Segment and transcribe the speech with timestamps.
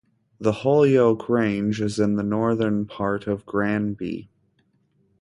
[0.39, 4.31] The Holyoke Range is in the northern part of Granby.